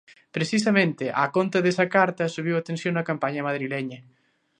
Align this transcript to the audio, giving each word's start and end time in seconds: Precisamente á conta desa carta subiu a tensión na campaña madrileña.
Precisamente 0.35 1.05
á 1.21 1.23
conta 1.35 1.63
desa 1.65 1.85
carta 1.95 2.33
subiu 2.35 2.55
a 2.57 2.65
tensión 2.69 2.93
na 2.95 3.07
campaña 3.09 3.45
madrileña. 3.47 3.99